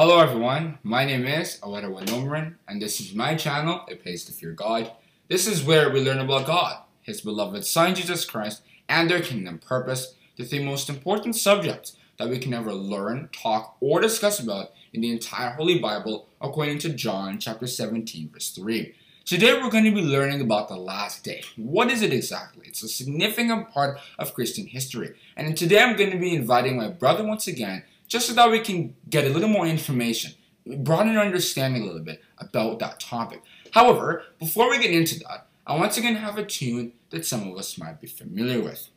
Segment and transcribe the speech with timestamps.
[0.00, 4.32] Hello everyone, my name is Aweta Wanomaran, and this is my channel, It Pays to
[4.32, 4.90] Fear God.
[5.28, 9.58] This is where we learn about God, His beloved Son Jesus Christ, and their kingdom
[9.58, 14.70] purpose, the three most important subjects that we can ever learn, talk, or discuss about
[14.94, 18.94] in the entire Holy Bible according to John chapter 17 verse 3.
[19.26, 21.42] Today we're going to be learning about the last day.
[21.56, 22.66] What is it exactly?
[22.66, 25.14] It's a significant part of Christian history.
[25.36, 28.60] And today I'm going to be inviting my brother once again just so that we
[28.60, 30.32] can get a little more information,
[30.78, 33.42] broaden our understanding a little bit about that topic.
[33.72, 37.56] However, before we get into that, I once again have a tune that some of
[37.56, 38.90] us might be familiar with.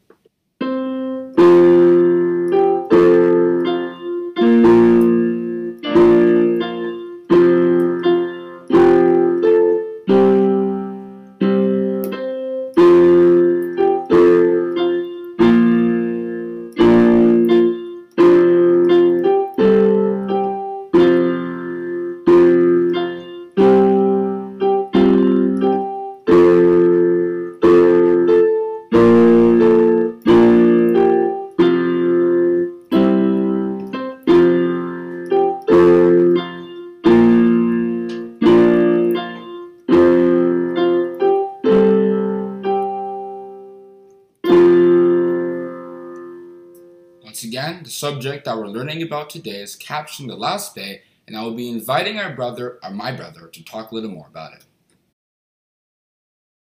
[48.03, 51.69] Subject that we're learning about today is capturing the last day, and I will be
[51.69, 54.65] inviting our brother, or my brother, to talk a little more about it.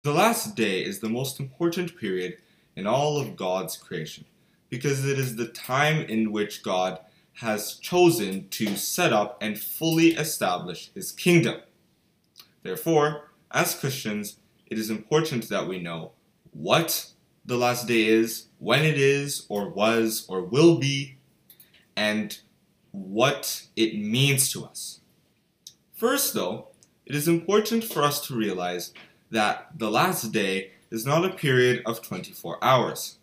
[0.05, 2.37] The last day is the most important period
[2.77, 4.23] in all of God's creation
[4.69, 6.97] because it is the time in which God
[7.33, 11.59] has chosen to set up and fully establish his kingdom.
[12.63, 16.13] Therefore, as Christians, it is important that we know
[16.51, 17.11] what
[17.43, 21.16] the last day is, when it is, or was, or will be,
[21.97, 22.39] and
[22.91, 25.01] what it means to us.
[25.93, 26.67] First, though,
[27.07, 28.93] it is important for us to realize
[29.31, 33.17] that the last day is not a period of 24 hours,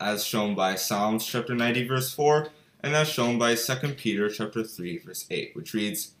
[0.00, 2.48] as shown by Psalms chapter 90 verse 4
[2.82, 6.12] and as shown by 2 Peter chapter 3 verse 8, which reads,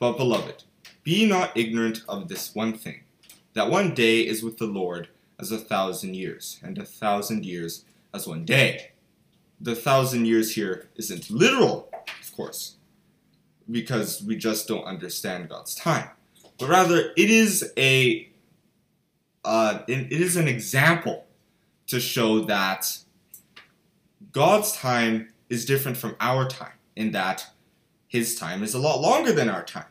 [0.00, 0.64] But beloved,
[1.02, 3.02] be not ignorant of this one thing,
[3.54, 5.08] that one day is with the Lord
[5.40, 8.92] as a thousand years, and a thousand years as one day.
[9.60, 12.76] The thousand years here isn't literal, of course,
[13.70, 16.10] because we just don't understand God's time.
[16.58, 18.28] But rather, it is a
[19.44, 21.26] uh, it, it is an example
[21.86, 22.98] to show that
[24.32, 27.46] God's time is different from our time in that
[28.06, 29.86] His time is a lot longer than our time,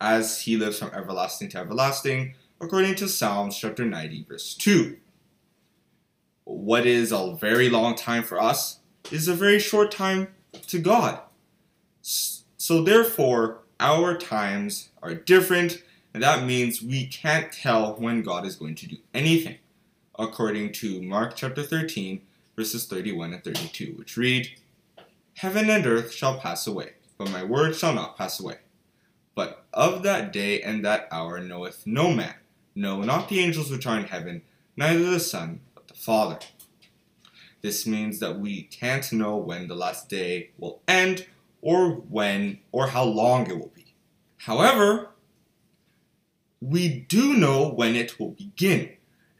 [0.00, 4.96] as He lives from everlasting to everlasting, according to Psalms chapter 90, verse 2.
[6.44, 8.80] What is a very long time for us
[9.10, 10.28] is a very short time
[10.68, 11.20] to God.
[12.00, 15.82] So, therefore, our times are different,
[16.14, 19.58] and that means we can't tell when God is going to do anything,
[20.18, 22.22] according to Mark chapter 13,
[22.54, 24.48] verses 31 and 32, which read,
[25.38, 28.58] Heaven and earth shall pass away, but my word shall not pass away.
[29.34, 32.34] But of that day and that hour knoweth no man,
[32.74, 34.42] no, not the angels which are in heaven,
[34.76, 36.38] neither the Son, but the Father.
[37.62, 41.26] This means that we can't know when the last day will end,
[41.60, 43.94] or when, or how long it will be.
[44.38, 45.10] However,
[46.60, 48.90] we do know when it will begin,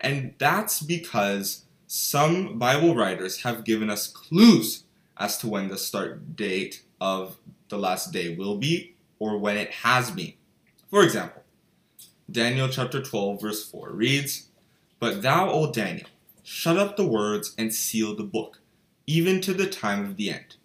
[0.01, 4.85] and that's because some Bible writers have given us clues
[5.19, 7.37] as to when the start date of
[7.69, 10.33] the last day will be or when it has been.
[10.91, 11.43] For example,
[12.31, 14.49] Daniel chapter 12 verse 4 reads,
[14.99, 16.09] But thou, O Daniel,
[16.43, 18.61] shut up the words and seal the book,
[19.07, 20.57] even to the time of the end.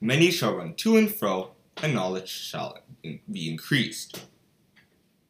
[0.00, 1.50] Many shall run to and fro,
[1.82, 4.24] and knowledge shall be increased.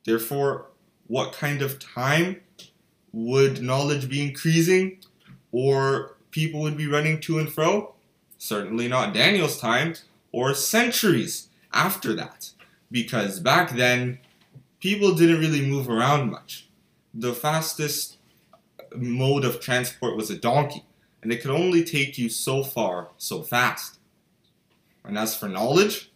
[0.05, 0.66] Therefore,
[1.06, 2.41] what kind of time
[3.12, 4.99] would knowledge be increasing
[5.53, 7.94] or people would be running to and fro?
[8.38, 9.94] Certainly not Daniel's time
[10.32, 12.50] or centuries after that,
[12.91, 14.19] because back then
[14.81, 16.69] people didn't really move around much.
[17.12, 18.17] The fastest
[18.96, 20.84] mode of transport was a donkey,
[21.22, 23.98] and it could only take you so far so fast.
[25.04, 26.10] And as for knowledge,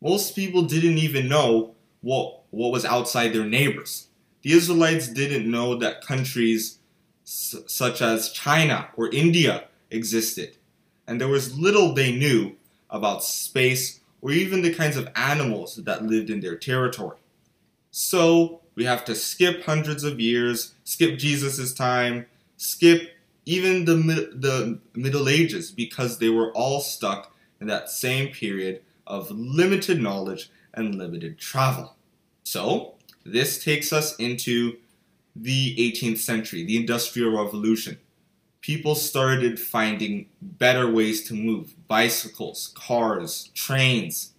[0.00, 4.08] most people didn't even know what, what was outside their neighbors.
[4.42, 6.78] The Israelites didn't know that countries
[7.24, 10.56] such as China or India existed,
[11.06, 12.56] and there was little they knew
[12.90, 17.18] about space or even the kinds of animals that lived in their territory.
[17.90, 22.26] So we have to skip hundreds of years, skip Jesus' time,
[22.56, 23.10] skip
[23.44, 29.30] even the, the Middle Ages because they were all stuck in that same period of
[29.30, 31.96] limited knowledge and limited travel.
[32.44, 34.78] So, this takes us into
[35.34, 37.98] the 18th century, the Industrial Revolution.
[38.60, 44.31] People started finding better ways to move bicycles, cars, trains.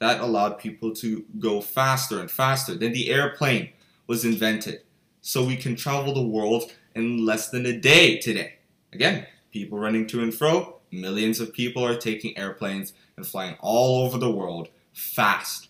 [0.00, 2.74] That allowed people to go faster and faster.
[2.74, 3.70] Then the airplane
[4.06, 4.82] was invented.
[5.20, 8.54] So we can travel the world in less than a day today.
[8.92, 14.04] Again, people running to and fro, millions of people are taking airplanes and flying all
[14.04, 15.68] over the world fast.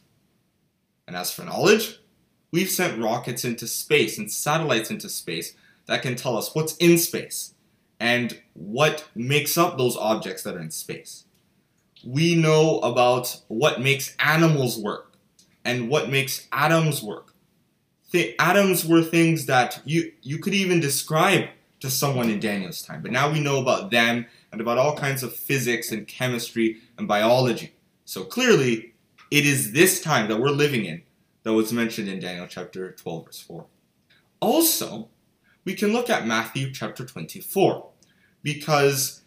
[1.07, 2.01] And as for knowledge,
[2.53, 5.55] we've sent rockets into space and satellites into space
[5.87, 7.55] that can tell us what's in space
[7.99, 11.25] and what makes up those objects that are in space.
[12.05, 15.13] We know about what makes animals work
[15.65, 17.35] and what makes atoms work.
[18.13, 21.49] The atoms were things that you, you could even describe
[21.81, 25.23] to someone in Daniel's time, but now we know about them and about all kinds
[25.23, 27.73] of physics and chemistry and biology.
[28.05, 28.95] So clearly,
[29.31, 31.03] it is this time that we're living in
[31.43, 33.65] that was mentioned in Daniel chapter 12, verse 4.
[34.41, 35.09] Also,
[35.65, 37.87] we can look at Matthew chapter 24,
[38.43, 39.23] because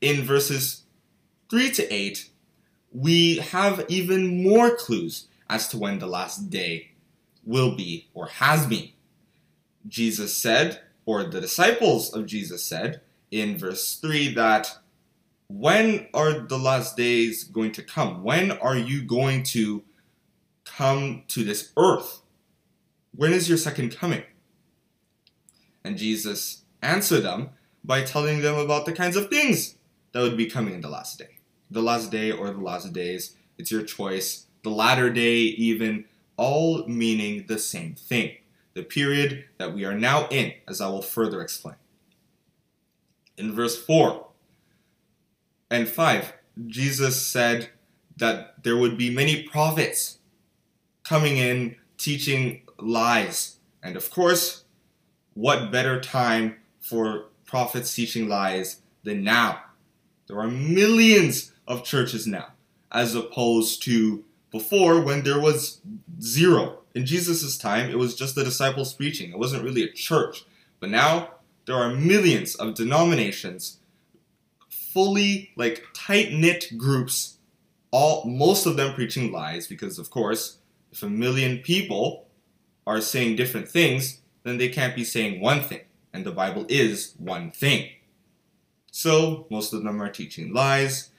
[0.00, 0.82] in verses
[1.50, 2.30] 3 to 8,
[2.92, 6.92] we have even more clues as to when the last day
[7.44, 8.90] will be or has been.
[9.88, 13.00] Jesus said, or the disciples of Jesus said
[13.30, 14.78] in verse 3 that
[15.48, 18.22] when are the last days going to come?
[18.22, 19.82] When are you going to
[20.64, 22.22] come to this earth?
[23.14, 24.22] When is your second coming?
[25.82, 27.50] And Jesus answered them
[27.82, 29.74] by telling them about the kinds of things
[30.12, 31.39] that would be coming in the last day.
[31.70, 34.46] The last day or the last days, it's your choice.
[34.62, 36.04] The latter day, even,
[36.36, 38.36] all meaning the same thing.
[38.74, 41.76] The period that we are now in, as I will further explain.
[43.36, 44.26] In verse 4
[45.70, 46.32] and 5,
[46.66, 47.70] Jesus said
[48.16, 50.18] that there would be many prophets
[51.04, 53.56] coming in teaching lies.
[53.82, 54.64] And of course,
[55.34, 59.60] what better time for prophets teaching lies than now?
[60.26, 62.48] There are millions of churches now,
[62.90, 65.80] as opposed to before when there was
[66.20, 66.80] zero.
[66.96, 70.44] In Jesus' time, it was just the disciples preaching, it wasn't really a church.
[70.80, 71.30] But now,
[71.66, 73.78] there are millions of denominations,
[74.68, 77.38] fully like tight knit groups,
[77.92, 80.58] all most of them preaching lies because, of course,
[80.90, 82.26] if a million people
[82.84, 85.82] are saying different things, then they can't be saying one thing,
[86.12, 87.90] and the Bible is one thing.
[88.90, 91.09] So, most of them are teaching lies,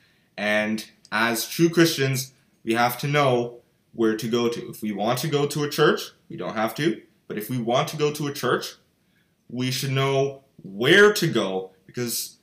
[0.42, 2.34] and as true Christians,
[2.64, 3.60] we have to know
[3.94, 4.70] where to go to.
[4.72, 7.60] If we want to go to a church, we don't have to, but if we
[7.60, 8.74] want to go to a church,
[9.50, 12.38] we should know where to go because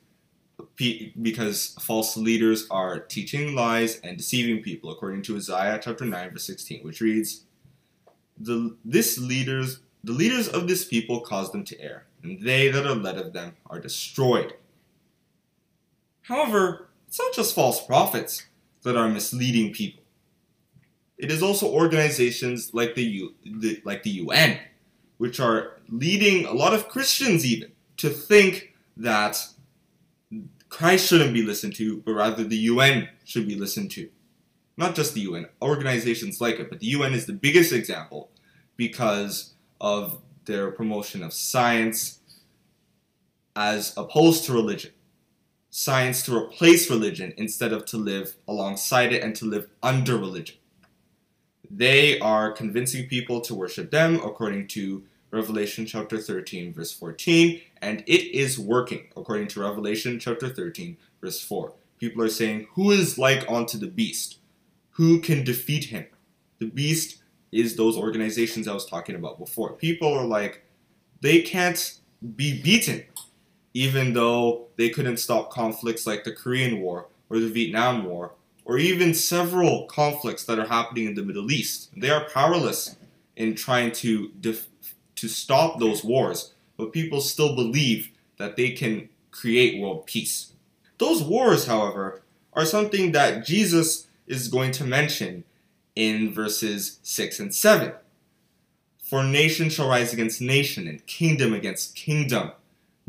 [1.21, 6.45] because false leaders are teaching lies and deceiving people, according to Isaiah chapter 9, verse
[6.45, 7.47] 16, which reads,
[8.39, 12.87] the, this leaders, the leaders of this people cause them to err, and they that
[12.87, 14.55] are led of them are destroyed.
[16.23, 18.47] However, it's not just false prophets
[18.83, 20.05] that are misleading people.
[21.17, 24.59] It is also organizations like the, U, the, like the UN,
[25.17, 29.43] which are leading a lot of Christians even to think that
[30.69, 34.11] Christ shouldn't be listened to, but rather the UN should be listened to.
[34.77, 38.31] Not just the UN, organizations like it, but the UN is the biggest example
[38.77, 42.21] because of their promotion of science
[43.57, 44.93] as opposed to religion.
[45.71, 50.57] Science to replace religion instead of to live alongside it and to live under religion.
[51.71, 58.03] They are convincing people to worship them according to Revelation chapter 13, verse 14, and
[58.07, 61.75] it is working, according to Revelation chapter 13, verse 4.
[61.99, 64.39] People are saying, Who is like unto the beast?
[64.93, 66.07] Who can defeat him?
[66.59, 67.23] The beast
[67.53, 69.73] is those organizations I was talking about before.
[69.73, 70.65] People are like,
[71.21, 71.99] they can't
[72.37, 73.05] be beaten,
[73.75, 78.33] even though they couldn't stop conflicts like the Korean War or the Vietnam War,
[78.65, 81.91] or even several conflicts that are happening in the Middle East.
[81.97, 82.97] They are powerless
[83.37, 84.69] in trying to def-
[85.17, 90.53] to stop those wars, but people still believe that they can create world peace.
[90.99, 92.23] Those wars, however,
[92.53, 95.45] are something that Jesus is going to mention
[95.97, 97.93] in verses 6 and 7.
[99.03, 102.53] For nation shall rise against nation, and kingdom against kingdom.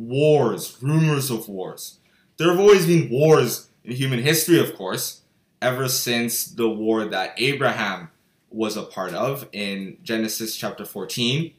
[0.07, 1.99] Wars, rumors of wars.
[2.37, 5.21] There have always been wars in human history, of course,
[5.61, 8.09] ever since the war that Abraham
[8.49, 11.53] was a part of in Genesis chapter 14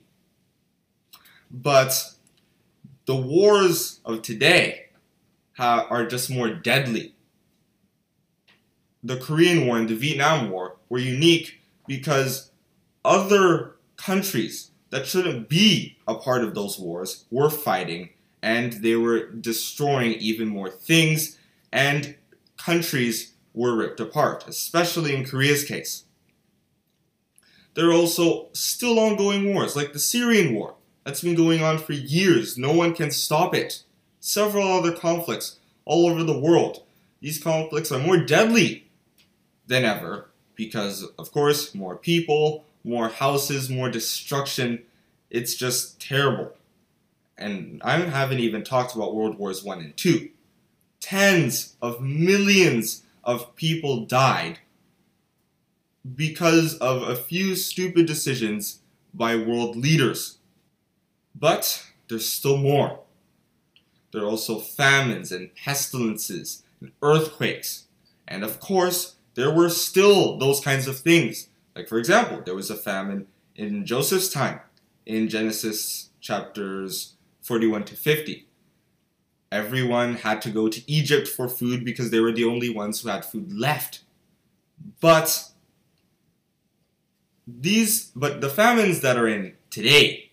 [1.50, 2.12] but
[3.06, 4.86] the wars of today
[5.58, 7.14] are just more deadly.
[9.02, 12.50] The Korean War and the Vietnam War were unique because
[13.04, 18.10] other countries that shouldn't be a part of those wars were fighting
[18.42, 21.38] and they were destroying even more things
[21.72, 22.16] and
[22.56, 26.04] countries were ripped apart, especially in Korea's case.
[27.74, 31.92] There are also still ongoing wars, like the Syrian war, that's been going on for
[31.92, 32.58] years.
[32.58, 33.82] No one can stop it.
[34.18, 36.82] Several other conflicts all over the world.
[37.20, 38.88] These conflicts are more deadly
[39.66, 44.82] than ever because, of course, more people, more houses, more destruction.
[45.30, 46.52] It's just terrible.
[47.40, 50.28] And I haven't even talked about World Wars 1 and 2.
[51.00, 54.58] Tens of millions of people died
[56.14, 58.80] because of a few stupid decisions
[59.14, 60.38] by world leaders.
[61.34, 63.00] But there's still more.
[64.12, 67.86] There are also famines and pestilences and earthquakes.
[68.28, 71.48] And of course, there were still those kinds of things.
[71.74, 74.60] Like, for example, there was a famine in Joseph's time
[75.06, 78.46] in Genesis chapters 41 to 50.
[79.52, 83.08] Everyone had to go to Egypt for food because they were the only ones who
[83.08, 84.00] had food left.
[85.00, 85.50] But
[87.46, 90.30] these but the famines that are in today,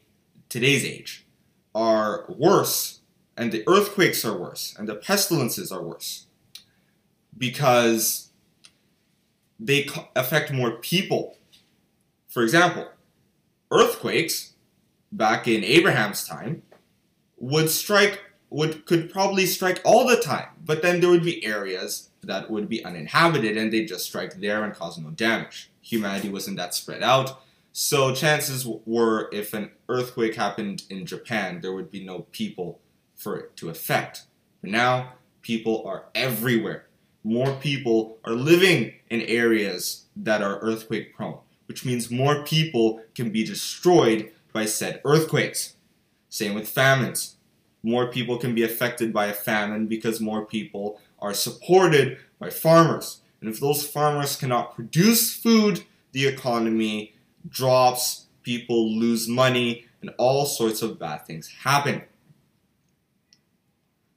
[0.49, 1.25] today's age,
[1.73, 2.99] are worse
[3.35, 6.25] and the earthquakes are worse and the pestilences are worse
[7.37, 8.29] because
[9.59, 11.37] they affect more people.
[12.27, 12.87] For example,
[13.71, 14.53] earthquakes
[15.11, 16.63] back in Abraham's time
[17.37, 22.09] would strike would could probably strike all the time, but then there would be areas
[22.23, 25.69] that would be uninhabited and they'd just strike there and cause no damage.
[25.81, 27.41] Humanity wasn't that spread out.
[27.71, 32.79] So chances were if an earthquake happened in Japan, there would be no people
[33.15, 34.23] for it to affect.
[34.61, 36.87] But now people are everywhere.
[37.23, 43.31] More people are living in areas that are earthquake prone, which means more people can
[43.31, 45.75] be destroyed by said earthquakes.
[46.29, 47.37] Same with famines
[47.87, 53.21] more people can be affected by a famine because more people are supported by farmers.
[53.39, 57.13] And if those farmers cannot produce food, the economy
[57.47, 62.03] drops, people lose money, and all sorts of bad things happen.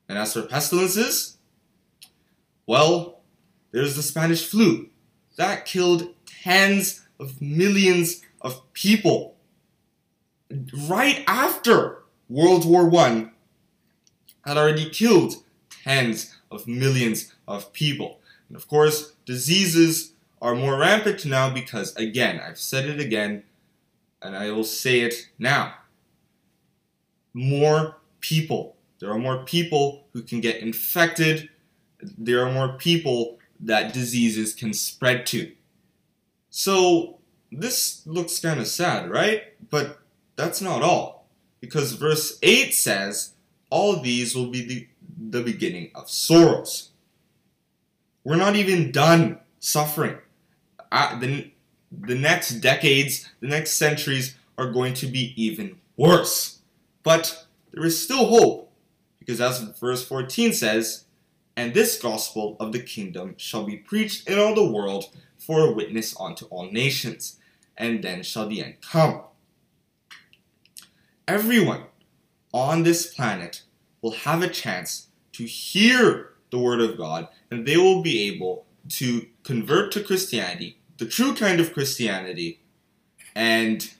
[0.08, 1.38] And as for pestilences,
[2.66, 3.20] well,
[3.70, 4.88] there's the Spanish flu.
[5.36, 9.36] That killed tens of millions of people.
[10.88, 11.99] Right after
[12.30, 13.28] World War I,
[14.46, 15.34] had already killed
[15.82, 18.20] tens of millions of people.
[18.48, 23.42] And of course, diseases are more rampant now because, again, I've said it again,
[24.22, 25.74] and I will say it now.
[27.34, 28.76] More people.
[29.00, 31.48] There are more people who can get infected.
[32.00, 35.50] There are more people that diseases can spread to.
[36.48, 37.18] So,
[37.50, 39.42] this looks kind of sad, right?
[39.68, 39.98] But
[40.36, 41.19] that's not all.
[41.60, 43.32] Because verse 8 says,
[43.70, 44.86] all these will be the,
[45.30, 46.90] the beginning of sorrows.
[48.24, 50.18] We're not even done suffering.
[50.90, 51.50] The,
[51.92, 56.58] the next decades, the next centuries are going to be even worse.
[57.02, 58.72] But there is still hope,
[59.18, 61.04] because as verse 14 says,
[61.56, 65.06] And this gospel of the kingdom shall be preached in all the world
[65.38, 67.38] for a witness unto all nations,
[67.76, 69.22] and then shall the end come.
[71.30, 71.84] Everyone
[72.52, 73.62] on this planet
[74.02, 78.66] will have a chance to hear the word of God and they will be able
[78.88, 82.58] to convert to Christianity, the true kind of Christianity,
[83.32, 83.92] and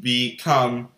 [0.00, 0.88] become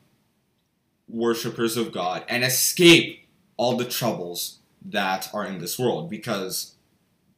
[1.07, 6.77] worshippers of God and escape all the troubles that are in this world because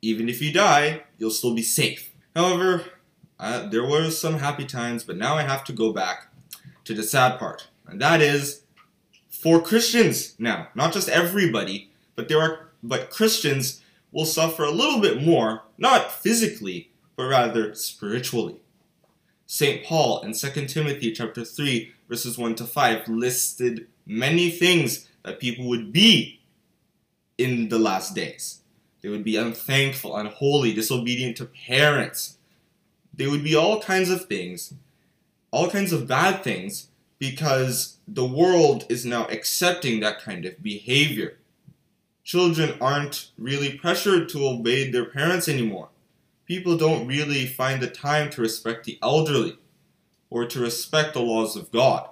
[0.02, 2.12] even if you die, you'll still be safe.
[2.36, 2.84] However,
[3.40, 6.32] uh, there were some happy times, but now I have to go back
[6.84, 8.62] to the sad part, and that is
[9.28, 13.82] for Christians now, not just everybody, but there are but Christians
[14.12, 18.56] will suffer a little bit more, not physically, but rather spiritually.
[19.46, 19.84] St.
[19.84, 25.68] Paul in 2 Timothy chapter 3 verses 1 to 5 listed many things that people
[25.68, 26.40] would be
[27.38, 28.60] in the last days.
[29.00, 32.36] They would be unthankful, unholy, disobedient to parents.
[33.14, 34.74] They would be all kinds of things,
[35.50, 36.89] all kinds of bad things
[37.20, 41.38] because the world is now accepting that kind of behavior.
[42.24, 45.90] Children aren't really pressured to obey their parents anymore.
[46.46, 49.58] People don't really find the time to respect the elderly
[50.30, 52.08] or to respect the laws of God.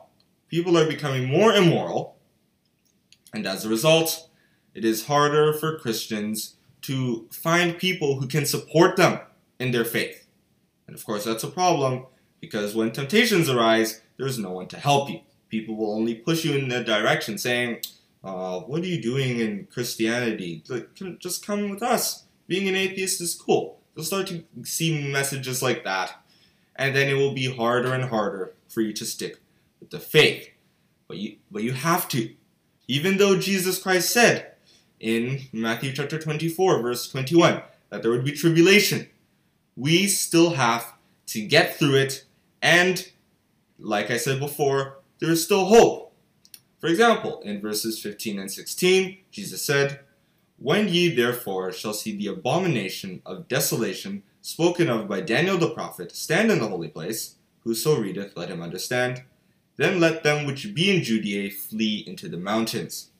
[0.48, 2.16] People are becoming more immoral,
[3.32, 4.28] and as a result,
[4.74, 9.20] it is harder for Christians to find people who can support them
[9.58, 10.26] in their faith.
[10.86, 12.06] And of course, that's a problem
[12.40, 15.20] Because when temptations arise, there's no one to help you.
[15.48, 17.78] People will only push you in that direction, saying,
[18.22, 20.62] uh, What are you doing in Christianity?
[21.18, 22.24] Just come with us.
[22.46, 23.80] Being an atheist is cool.
[23.94, 26.20] You'll start to see messages like that,
[26.76, 29.38] and then it will be harder and harder for you to stick
[29.80, 30.50] with the faith.
[31.08, 32.34] But you, but you have to.
[32.86, 34.52] Even though Jesus Christ said
[35.00, 39.08] in Matthew chapter 24, verse 21, that there would be tribulation,
[39.76, 40.94] we still have
[41.28, 42.24] to get through it.
[42.60, 43.10] And,
[43.78, 46.12] like I said before, there is still hope.
[46.80, 50.00] For example, in verses 15 and 16, Jesus said,
[50.58, 56.14] When ye therefore shall see the abomination of desolation spoken of by Daniel the prophet
[56.14, 59.22] stand in the holy place, whoso readeth, let him understand.
[59.76, 63.10] Then let them which be in Judea flee into the mountains.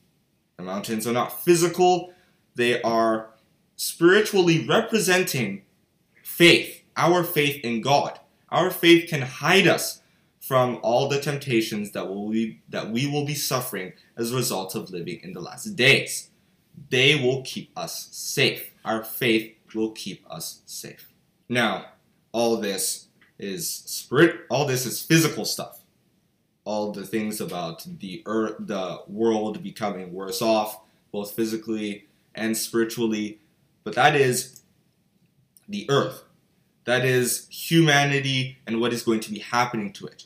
[0.57, 2.13] The mountains are not physical,
[2.55, 3.29] they are
[3.75, 5.61] spiritually representing
[6.21, 8.19] faith, our faith in God.
[8.49, 9.98] Our faith can hide us
[10.49, 14.73] from all the temptations that will be, that we will be suffering as a result
[14.73, 16.31] of living in the last days.
[16.89, 18.71] They will keep us safe.
[18.83, 21.13] Our faith will keep us safe.
[21.47, 21.85] Now,
[22.31, 25.79] all this is spirit all this is physical stuff
[26.65, 33.39] all the things about the earth, the world becoming worse off, both physically and spiritually.
[33.83, 34.61] But that is
[35.67, 36.23] the earth.
[36.85, 40.25] That is humanity and what is going to be happening to it.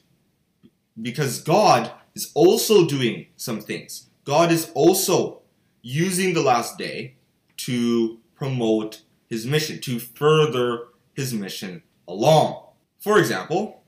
[1.02, 4.10] Because God is also doing some things.
[4.26, 5.42] God is also
[5.82, 7.16] using the last day
[7.58, 12.64] to promote his mission, to further his mission along.
[13.00, 13.84] For example,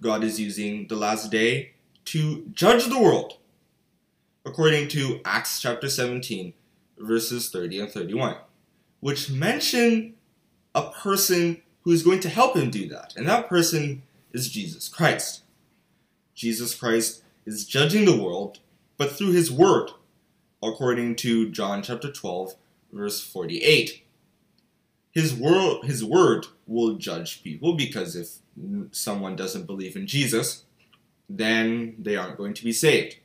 [0.00, 1.72] God is using the last day
[2.06, 3.38] to judge the world,
[4.46, 6.54] according to Acts chapter 17,
[6.98, 8.36] verses 30 and 31,
[9.00, 10.14] which mention
[10.74, 14.02] a person who is going to help him do that, and that person
[14.32, 15.42] is Jesus Christ.
[16.38, 18.60] Jesus Christ is judging the world,
[18.96, 19.90] but through his word,
[20.62, 22.54] according to John chapter 12,
[22.92, 24.04] verse 48.
[25.10, 28.36] His word, his word will judge people because if
[28.92, 30.62] someone doesn't believe in Jesus,
[31.28, 33.16] then they aren't going to be saved.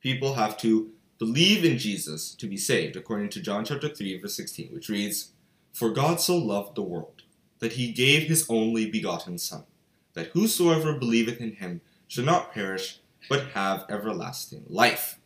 [0.00, 4.34] People have to believe in Jesus to be saved, according to John chapter 3, verse
[4.34, 5.30] 16, which reads,
[5.72, 7.22] For God so loved the world,
[7.60, 9.62] that he gave his only begotten Son,
[10.14, 11.80] that whosoever believeth in him
[12.12, 15.18] should not perish, but have everlasting life.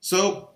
[0.00, 0.52] So,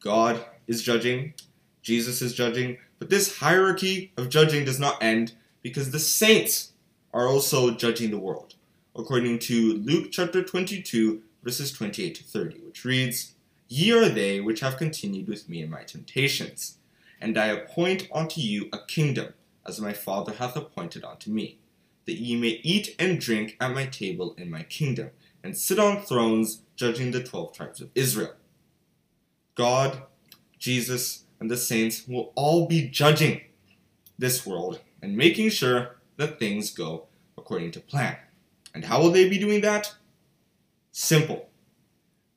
[0.00, 1.34] God is judging,
[1.82, 6.74] Jesus is judging, but this hierarchy of judging does not end because the saints
[7.12, 8.54] are also judging the world
[8.94, 13.34] according to Luke chapter 22, verses 28 to 30, which reads,
[13.66, 16.78] Ye are they which have continued with me in my temptations,
[17.20, 19.34] and I appoint unto you a kingdom,
[19.66, 21.58] as my Father hath appointed unto me,
[22.10, 25.10] that ye may eat and drink at my table in my kingdom,
[25.44, 28.34] and sit on thrones judging the twelve tribes of Israel.
[29.54, 30.02] God,
[30.58, 33.42] Jesus, and the saints will all be judging
[34.18, 37.06] this world and making sure that things go
[37.38, 38.16] according to plan.
[38.74, 39.94] And how will they be doing that?
[40.90, 41.48] Simple.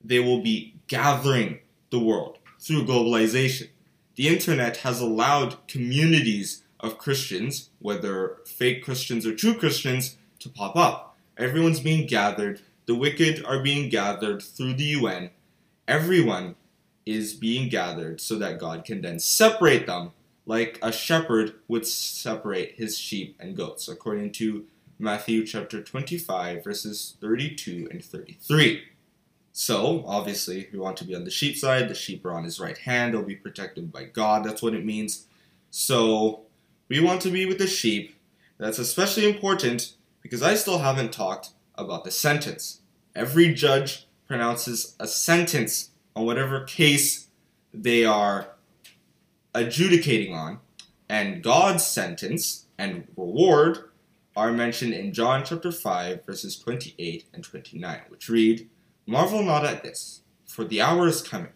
[0.03, 3.69] They will be gathering the world through globalization.
[4.17, 10.75] The internet has allowed communities of Christians, whether fake Christians or true Christians, to pop
[10.75, 11.17] up.
[11.37, 12.61] Everyone's being gathered.
[12.85, 15.31] The wicked are being gathered through the UN.
[15.87, 16.55] Everyone
[17.05, 20.11] is being gathered so that God can then separate them
[20.45, 24.65] like a shepherd would separate his sheep and goats, according to
[24.99, 28.83] Matthew chapter 25, verses 32 and 33.
[29.53, 31.87] So, obviously, if you want to be on the sheep side.
[31.87, 33.13] The sheep are on his right hand.
[33.13, 34.43] They'll be protected by God.
[34.43, 35.27] That's what it means.
[35.69, 36.42] So,
[36.93, 38.15] we want to be with the sheep.
[38.59, 42.81] That's especially important because I still haven't talked about the sentence.
[43.15, 47.29] Every judge pronounces a sentence on whatever case
[47.73, 48.49] they are
[49.55, 50.59] adjudicating on,
[51.09, 53.89] and God's sentence and reward
[54.35, 58.69] are mentioned in John chapter 5, verses 28 and 29, which read,
[59.07, 61.53] Marvel not at this, for the hour is coming,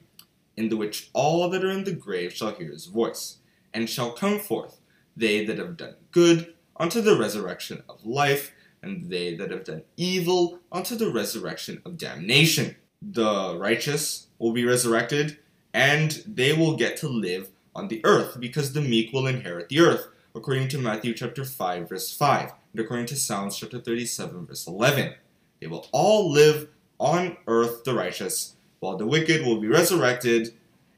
[0.56, 3.38] in the which all that are in the grave shall hear his voice,
[3.72, 4.77] and shall come forth,
[5.18, 9.84] they that have done good unto the resurrection of life, and they that have done
[9.98, 12.76] evil unto the resurrection of damnation.
[13.02, 15.38] The righteous will be resurrected,
[15.74, 19.80] and they will get to live on the earth, because the meek will inherit the
[19.80, 24.68] earth, according to Matthew chapter 5, verse 5 and according to Psalms chapter 37, verse
[24.68, 25.16] 11.
[25.60, 30.54] They will all live on earth the righteous, while the wicked will be resurrected,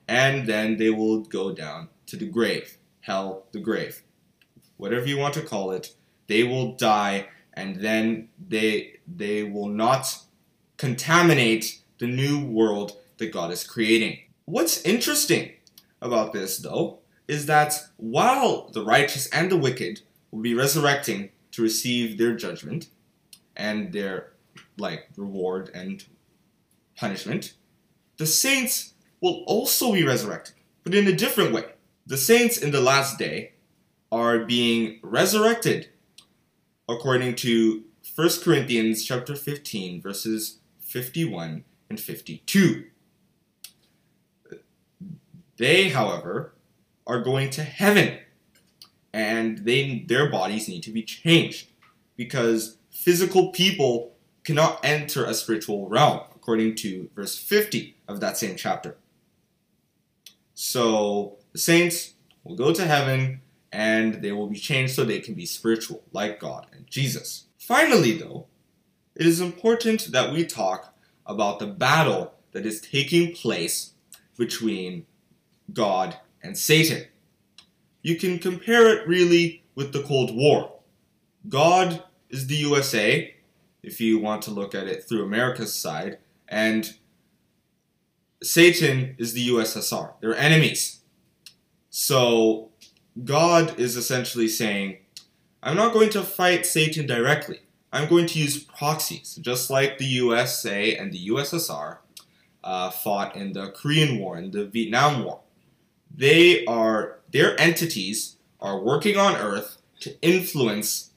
[0.08, 4.03] and then they will go down to the grave, hell, the grave.
[4.79, 5.93] Whatever you want to call it,
[6.27, 10.23] they will die, and then they they will not
[10.77, 14.19] contaminate the new world that God is creating.
[14.45, 15.51] What's interesting
[16.01, 19.99] about this, though, is that while the righteous and the wicked
[20.31, 22.87] will be resurrecting to receive their judgment
[23.57, 24.31] and their
[24.77, 26.05] like reward and
[26.95, 27.53] punishment,
[28.15, 31.65] the saints will also be resurrected, but in a different way.
[32.07, 33.51] The saints in the last day
[34.12, 35.89] are being resurrected
[36.88, 37.84] according to
[38.15, 42.86] 1 Corinthians chapter 15 verses 51 and 52.
[45.58, 46.54] They, however,
[47.06, 48.19] are going to heaven
[49.13, 51.67] and they their bodies need to be changed
[52.15, 58.56] because physical people cannot enter a spiritual realm according to verse 50 of that same
[58.56, 58.98] chapter.
[60.54, 65.34] So the saints will go to heaven and they will be changed so they can
[65.34, 67.45] be spiritual like God and Jesus.
[67.58, 68.47] Finally, though,
[69.15, 70.93] it is important that we talk
[71.25, 73.93] about the battle that is taking place
[74.38, 75.05] between
[75.73, 77.05] God and Satan.
[78.01, 80.73] You can compare it really with the Cold War.
[81.47, 83.36] God is the USA,
[83.84, 86.95] if you want to look at it through America's side, and
[88.41, 90.13] Satan is the USSR.
[90.21, 91.01] They're enemies.
[91.89, 92.68] So
[93.23, 94.97] God is essentially saying,
[95.62, 97.60] I'm not going to fight Satan directly.
[97.91, 101.97] I'm going to use proxies, just like the USA and the USSR
[102.63, 105.39] uh, fought in the Korean War and the Vietnam War.
[106.15, 111.12] They are their entities are working on Earth to influence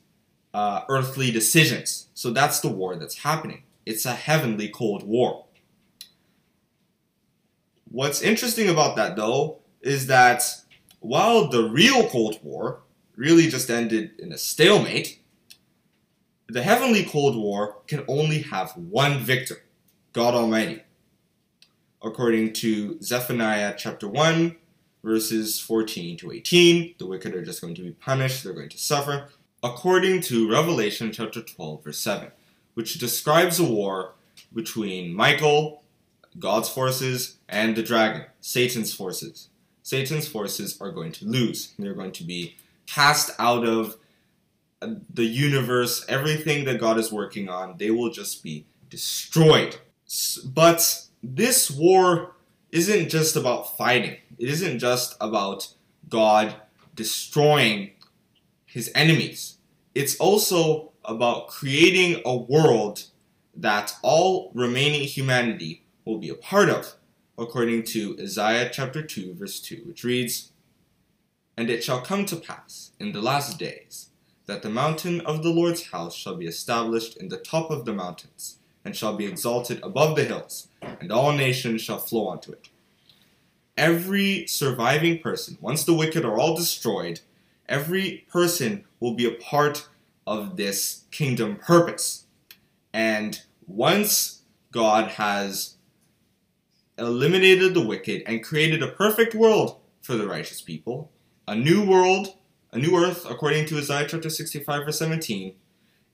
[0.55, 2.09] uh, earthly decisions.
[2.15, 3.63] So that's the war that's happening.
[3.87, 5.45] It's a heavenly Cold War.
[7.91, 10.62] What's interesting about that, though, is that
[11.03, 12.81] while the real Cold War
[13.17, 15.21] really just ended in a stalemate,
[16.49, 19.65] the heavenly Cold War can only have one victor
[20.13, 20.83] God Almighty.
[22.03, 24.57] According to Zephaniah chapter 1,
[25.03, 28.79] verses 14 to 18, the wicked are just going to be punished, they're going to
[28.79, 29.29] suffer.
[29.63, 32.31] According to Revelation chapter 12, verse 7,
[32.75, 34.15] which describes a war
[34.55, 35.83] between Michael,
[36.39, 39.49] God's forces, and the dragon, Satan's forces.
[39.83, 41.75] Satan's forces are going to lose.
[41.79, 43.97] They're going to be cast out of
[45.13, 49.77] the universe, everything that God is working on, they will just be destroyed.
[50.45, 52.35] But this war
[52.71, 55.69] isn't just about fighting, it isn't just about
[56.09, 56.55] God
[56.95, 57.93] destroying
[58.67, 59.59] his enemies.
[59.95, 63.05] It's also about creating a world
[63.55, 66.95] that all remaining humanity will be a part of,
[67.39, 70.53] according to Isaiah chapter 2, verse 2, which reads,
[71.57, 74.11] And it shall come to pass in the last days
[74.47, 77.93] that the mountain of the Lord's house shall be established in the top of the
[77.93, 80.69] mountains, and shall be exalted above the hills,
[81.01, 82.69] and all nations shall flow unto it.
[83.77, 87.21] Every surviving person, once the wicked are all destroyed,
[87.69, 89.89] every person will be a part
[90.27, 92.27] of this kingdom purpose.
[92.93, 94.43] And once
[94.73, 95.77] God has
[96.99, 101.11] eliminated the wicked and created a perfect world for the righteous people,
[101.47, 102.37] a new world
[102.73, 105.55] a new earth, according to Isaiah chapter 65, verse 17,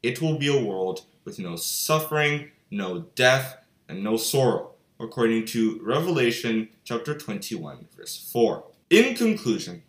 [0.03, 5.81] it will be a world with no suffering, no death, and no sorrow, according to
[5.85, 8.64] Revelation chapter 21, verse 4.
[8.91, 9.85] In conclusion,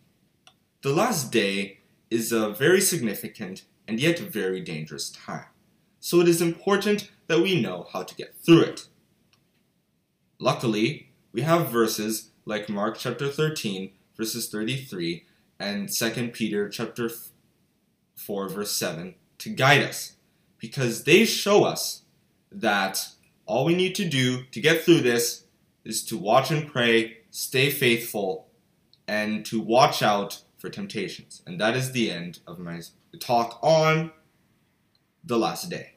[0.84, 1.80] the last day
[2.12, 5.46] is a very significant and yet very dangerous time.
[6.00, 8.88] So it is important that we know how to get through it.
[10.40, 15.26] Luckily, we have verses like Mark chapter 13, verses 33
[15.60, 17.10] and 2 Peter chapter
[18.16, 20.16] 4 verse 7 to guide us
[20.58, 22.04] because they show us
[22.52, 23.10] that
[23.46, 25.46] all we need to do to get through this
[25.84, 28.48] is to watch and pray, stay faithful,
[29.08, 31.42] and to watch out for temptations.
[31.48, 32.82] And that is the end of my
[33.20, 34.12] talk on
[35.24, 35.94] the last day.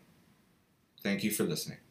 [1.02, 1.81] Thank you for listening.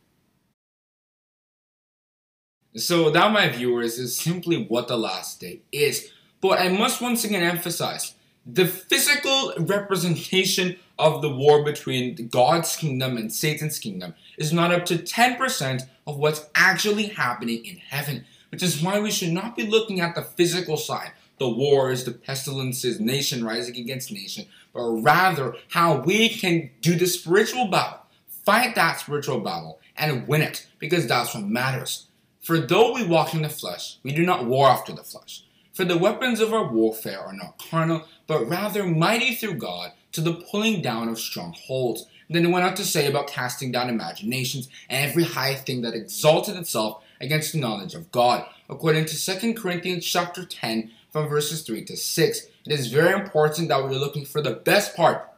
[2.76, 6.12] So, that, my viewers, is simply what the last day is.
[6.40, 13.18] But I must once again emphasize the physical representation of the war between God's kingdom
[13.18, 18.64] and Satan's kingdom is not up to 10% of what's actually happening in heaven, which
[18.64, 23.00] is why we should not be looking at the physical side, the wars, the pestilences,
[23.00, 29.00] nation rising against nation, but rather how we can do the spiritual battle, fight that
[29.00, 32.08] spiritual battle, and win it, because that's what matters.
[32.42, 35.44] For though we walk in the flesh, we do not war after the flesh.
[35.74, 40.22] For the weapons of our warfare are not carnal, but rather mighty through God to
[40.22, 42.08] the pulling down of strongholds.
[42.28, 45.82] And then he went on to say about casting down imaginations and every high thing
[45.84, 48.46] that exalted itself against the knowledge of God.
[48.70, 53.68] According to 2 Corinthians chapter 10, from verses 3 to 6, it is very important
[53.68, 55.30] that we're looking for the best part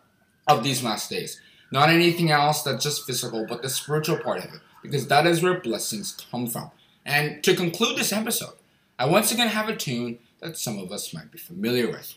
[0.48, 1.42] of these last days.
[1.72, 5.42] Not anything else that's just physical, but the spiritual part of it, because that is
[5.42, 6.70] where blessings come from.
[7.06, 8.54] And to conclude this episode,
[8.98, 12.16] I once again have a tune that some of us might be familiar with.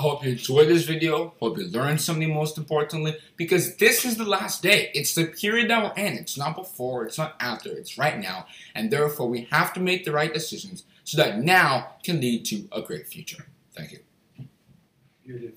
[0.00, 1.34] Hope you enjoyed this video.
[1.40, 4.90] Hope you learned something most importantly because this is the last day.
[4.94, 6.18] It's the period that will end.
[6.18, 8.46] It's not before, it's not after, it's right now.
[8.74, 12.68] And therefore, we have to make the right decisions so that now can lead to
[12.72, 13.46] a great future.
[13.76, 15.52] Thank you.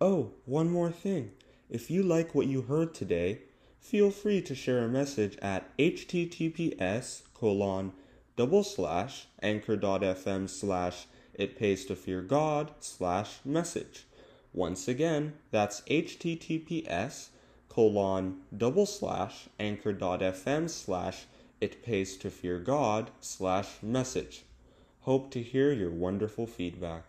[0.00, 1.30] Oh, one more thing.
[1.70, 3.40] If you like what you heard today,
[3.80, 7.92] feel free to share a message at https colon
[8.36, 14.04] double slash anchor.fm slash it pays to fear God slash message.
[14.52, 17.28] Once again, that's https
[17.68, 21.26] colon double slash anchor.fm slash
[21.60, 24.44] it pays to fear God slash message.
[25.00, 27.04] Hope to hear your wonderful feedback.